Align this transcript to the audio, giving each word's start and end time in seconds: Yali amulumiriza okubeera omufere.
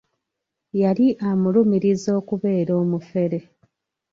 Yali 0.81 1.07
amulumiriza 1.29 2.09
okubeera 2.19 2.71
omufere. 2.81 3.39